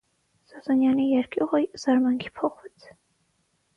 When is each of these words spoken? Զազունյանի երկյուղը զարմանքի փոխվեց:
Զազունյանի 0.53 1.05
երկյուղը 1.11 1.61
զարմանքի 1.83 2.33
փոխվեց: 2.41 2.89